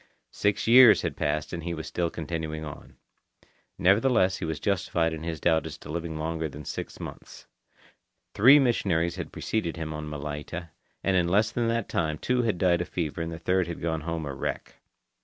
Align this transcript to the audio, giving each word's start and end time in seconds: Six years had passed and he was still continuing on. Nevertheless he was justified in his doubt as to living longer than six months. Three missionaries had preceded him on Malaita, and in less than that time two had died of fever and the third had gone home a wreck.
Six 0.31 0.65
years 0.65 1.03
had 1.03 1.15
passed 1.15 1.53
and 1.53 1.61
he 1.63 1.75
was 1.75 1.85
still 1.85 2.09
continuing 2.09 2.65
on. 2.65 2.95
Nevertheless 3.77 4.37
he 4.37 4.45
was 4.45 4.59
justified 4.59 5.13
in 5.13 5.21
his 5.21 5.39
doubt 5.39 5.67
as 5.67 5.77
to 5.77 5.91
living 5.91 6.17
longer 6.17 6.49
than 6.49 6.65
six 6.65 6.99
months. 6.99 7.45
Three 8.33 8.57
missionaries 8.57 9.17
had 9.17 9.31
preceded 9.31 9.77
him 9.77 9.93
on 9.93 10.09
Malaita, 10.09 10.71
and 11.03 11.15
in 11.15 11.27
less 11.27 11.51
than 11.51 11.67
that 11.67 11.87
time 11.87 12.17
two 12.17 12.41
had 12.41 12.57
died 12.57 12.81
of 12.81 12.89
fever 12.89 13.21
and 13.21 13.31
the 13.31 13.37
third 13.37 13.67
had 13.67 13.79
gone 13.79 14.01
home 14.01 14.25
a 14.25 14.33
wreck. 14.33 14.81